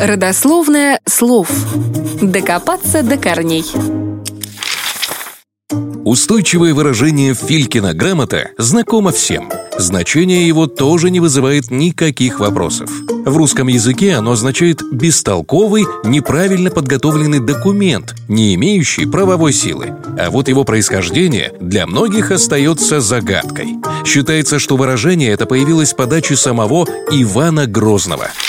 [0.00, 1.50] Родословное слов.
[2.22, 3.64] Докопаться до корней.
[6.10, 9.48] Устойчивое выражение «Филькина грамота» знакомо всем.
[9.78, 12.90] Значение его тоже не вызывает никаких вопросов.
[13.24, 19.94] В русском языке оно означает «бестолковый, неправильно подготовленный документ, не имеющий правовой силы».
[20.18, 23.76] А вот его происхождение для многих остается загадкой.
[24.04, 28.30] Считается, что выражение это появилось по даче самого Ивана Грозного–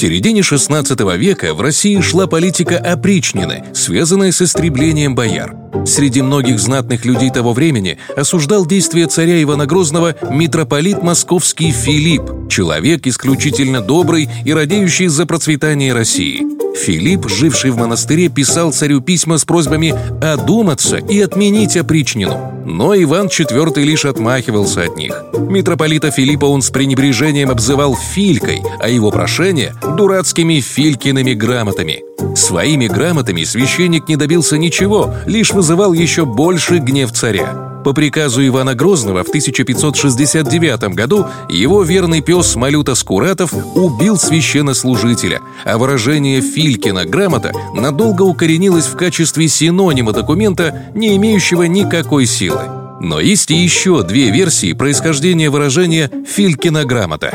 [0.00, 5.54] середине XVI века в России шла политика опричнины, связанная с истреблением бояр.
[5.84, 13.06] Среди многих знатных людей того времени осуждал действия царя Ивана Грозного митрополит московский Филипп, человек
[13.06, 16.59] исключительно добрый и радеющий за процветание России.
[16.76, 22.62] Филипп, живший в монастыре, писал царю письма с просьбами одуматься и отменить опричнину.
[22.64, 25.24] Но Иван IV лишь отмахивался от них.
[25.32, 32.02] Митрополита Филиппа он с пренебрежением обзывал «филькой», а его прошение– дурацкими филькиными грамотами.
[32.36, 37.69] Своими грамотами священник не добился ничего, лишь вызывал еще больше гнев царя.
[37.84, 45.78] По приказу Ивана Грозного в 1569 году его верный пес Малюта Скуратов убил священнослужителя, а
[45.78, 52.60] выражение «Филькина грамота» надолго укоренилось в качестве синонима документа, не имеющего никакой силы.
[53.00, 57.32] Но есть и еще две версии происхождения выражения «Филькина грамота».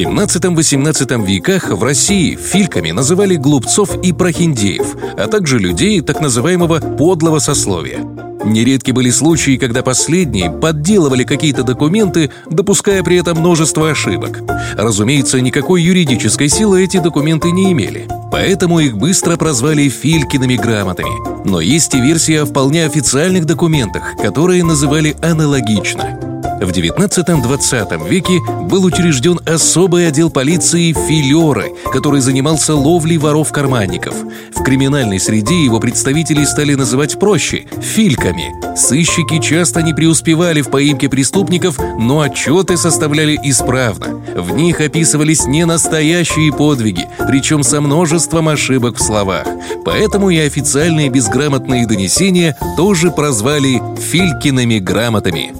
[0.00, 7.38] 17-18 веках в России фильками называли глупцов и прохиндеев, а также людей так называемого подлого
[7.38, 7.98] сословия.
[8.42, 14.40] Нередки были случаи, когда последние подделывали какие-то документы, допуская при этом множество ошибок.
[14.78, 21.46] Разумеется, никакой юридической силы эти документы не имели, поэтому их быстро прозвали Филькиными грамотами.
[21.46, 26.18] Но есть и версия о вполне официальных документах, которые называли аналогично–
[26.60, 34.14] в 19-20 веке был учрежден особый отдел полиции «Филеры», который занимался ловлей воров-карманников.
[34.54, 38.52] В криминальной среде его представители стали называть проще– «фильками».
[38.76, 44.22] Сыщики часто не преуспевали в поимке преступников, но отчеты составляли исправно.
[44.36, 49.46] В них описывались не настоящие подвиги, причем со множеством ошибок в словах.
[49.84, 55.52] Поэтому и официальные безграмотные донесения тоже прозвали «филькиными грамотами».